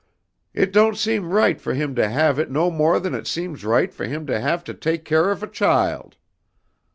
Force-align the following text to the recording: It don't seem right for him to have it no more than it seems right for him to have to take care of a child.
It 0.55 0.73
don't 0.73 0.97
seem 0.97 1.29
right 1.29 1.61
for 1.61 1.75
him 1.75 1.93
to 1.93 2.09
have 2.09 2.39
it 2.39 2.49
no 2.49 2.71
more 2.71 2.99
than 2.99 3.13
it 3.13 3.27
seems 3.27 3.63
right 3.63 3.93
for 3.93 4.05
him 4.05 4.25
to 4.25 4.39
have 4.39 4.63
to 4.63 4.73
take 4.73 5.05
care 5.05 5.29
of 5.29 5.43
a 5.43 5.47
child. 5.47 6.17